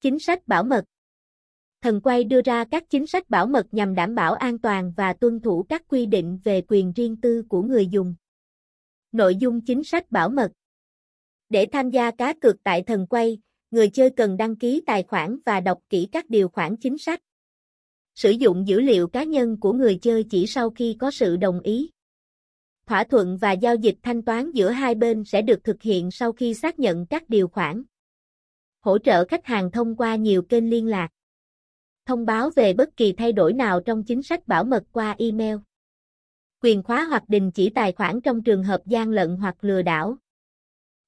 [0.00, 0.84] Chính sách bảo mật
[1.82, 5.12] Thần quay đưa ra các chính sách bảo mật nhằm đảm bảo an toàn và
[5.12, 8.14] tuân thủ các quy định về quyền riêng tư của người dùng.
[9.12, 10.52] Nội dung chính sách bảo mật
[11.48, 13.38] Để tham gia cá cược tại thần quay,
[13.70, 17.20] người chơi cần đăng ký tài khoản và đọc kỹ các điều khoản chính sách.
[18.14, 21.60] Sử dụng dữ liệu cá nhân của người chơi chỉ sau khi có sự đồng
[21.60, 21.90] ý.
[22.86, 26.32] Thỏa thuận và giao dịch thanh toán giữa hai bên sẽ được thực hiện sau
[26.32, 27.82] khi xác nhận các điều khoản.
[28.88, 31.08] Hỗ trợ khách hàng thông qua nhiều kênh liên lạc.
[32.06, 35.56] Thông báo về bất kỳ thay đổi nào trong chính sách bảo mật qua email.
[36.62, 40.16] Quyền khóa hoặc đình chỉ tài khoản trong trường hợp gian lận hoặc lừa đảo.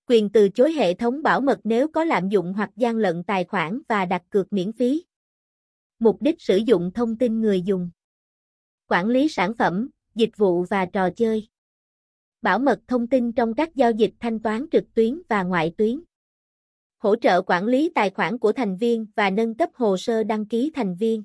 [0.09, 3.45] Quyền từ chối hệ thống bảo mật nếu có lạm dụng hoặc gian lận tài
[3.45, 5.05] khoản và đặt cược miễn phí.
[5.99, 7.91] Mục đích sử dụng thông tin người dùng.
[8.89, 11.49] Quản lý sản phẩm, dịch vụ và trò chơi.
[12.43, 16.01] Bảo mật thông tin trong các giao dịch thanh toán trực tuyến và ngoại tuyến.
[17.03, 20.47] Hỗ trợ quản lý tài khoản của thành viên và nâng cấp hồ sơ đăng
[20.47, 21.25] ký thành viên.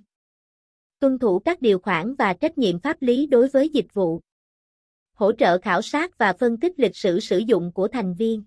[0.99, 4.21] Tuân thủ các điều khoản và trách nhiệm pháp lý đối với dịch vụ.
[5.13, 8.43] Hỗ trợ khảo sát và phân tích lịch sử sử dụng của thành viên.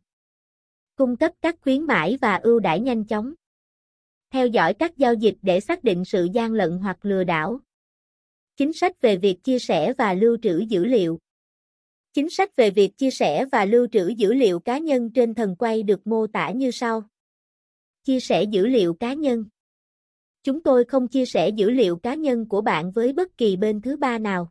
[0.96, 3.34] Cung cấp các khuyến mãi và ưu đãi nhanh chóng.
[4.30, 7.60] Theo dõi các giao dịch để xác định sự gian lận hoặc lừa đảo.
[8.56, 11.18] Chính sách về việc chia sẻ và lưu trữ dữ liệu.
[12.12, 15.56] Chính sách về việc chia sẻ và lưu trữ dữ liệu cá nhân trên thần
[15.56, 17.02] quay được mô tả như sau.
[18.08, 19.44] Chia sẻ dữ liệu cá nhân.
[20.42, 23.80] Chúng tôi không chia sẻ dữ liệu cá nhân của bạn với bất kỳ bên
[23.80, 24.50] thứ ba nào.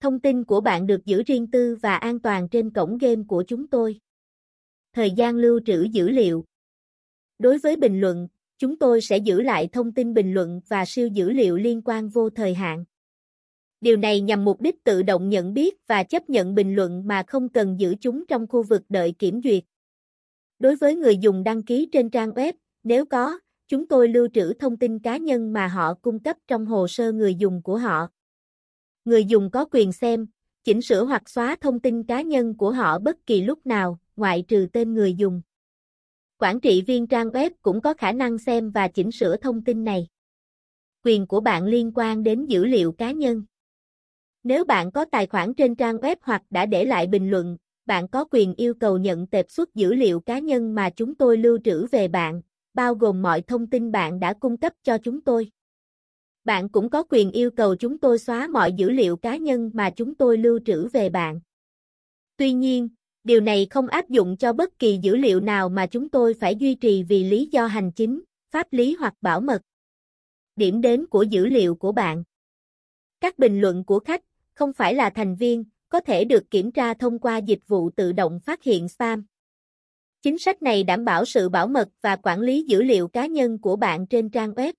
[0.00, 3.44] Thông tin của bạn được giữ riêng tư và an toàn trên cổng game của
[3.46, 4.00] chúng tôi.
[4.92, 6.44] Thời gian lưu trữ dữ liệu.
[7.38, 11.08] Đối với bình luận, chúng tôi sẽ giữ lại thông tin bình luận và siêu
[11.08, 12.84] dữ liệu liên quan vô thời hạn.
[13.80, 17.22] Điều này nhằm mục đích tự động nhận biết và chấp nhận bình luận mà
[17.26, 19.64] không cần giữ chúng trong khu vực đợi kiểm duyệt.
[20.64, 24.52] Đối với người dùng đăng ký trên trang web, nếu có, chúng tôi lưu trữ
[24.54, 28.08] thông tin cá nhân mà họ cung cấp trong hồ sơ người dùng của họ.
[29.04, 30.26] Người dùng có quyền xem,
[30.62, 34.44] chỉnh sửa hoặc xóa thông tin cá nhân của họ bất kỳ lúc nào, ngoại
[34.48, 35.42] trừ tên người dùng.
[36.38, 39.84] Quản trị viên trang web cũng có khả năng xem và chỉnh sửa thông tin
[39.84, 40.08] này.
[41.04, 43.44] Quyền của bạn liên quan đến dữ liệu cá nhân.
[44.42, 48.08] Nếu bạn có tài khoản trên trang web hoặc đã để lại bình luận, bạn
[48.08, 51.58] có quyền yêu cầu nhận tệp xuất dữ liệu cá nhân mà chúng tôi lưu
[51.64, 52.42] trữ về bạn,
[52.74, 55.50] bao gồm mọi thông tin bạn đã cung cấp cho chúng tôi.
[56.44, 59.90] Bạn cũng có quyền yêu cầu chúng tôi xóa mọi dữ liệu cá nhân mà
[59.90, 61.40] chúng tôi lưu trữ về bạn.
[62.36, 62.88] Tuy nhiên,
[63.24, 66.56] điều này không áp dụng cho bất kỳ dữ liệu nào mà chúng tôi phải
[66.56, 69.62] duy trì vì lý do hành chính, pháp lý hoặc bảo mật.
[70.56, 72.24] Điểm đến của dữ liệu của bạn
[73.20, 74.22] Các bình luận của khách,
[74.54, 75.64] không phải là thành viên,
[75.94, 79.24] có thể được kiểm tra thông qua dịch vụ tự động phát hiện spam.
[80.22, 83.58] Chính sách này đảm bảo sự bảo mật và quản lý dữ liệu cá nhân
[83.58, 84.72] của bạn trên trang web.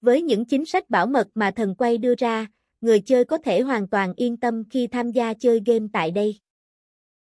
[0.00, 2.46] Với những chính sách bảo mật mà thần quay đưa ra,
[2.80, 6.38] người chơi có thể hoàn toàn yên tâm khi tham gia chơi game tại đây.